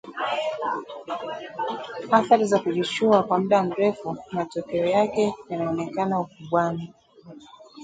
[2.11, 6.93] Athari za kujichua kwa muda mrefu, matokeo yake yanaonekana ukubwani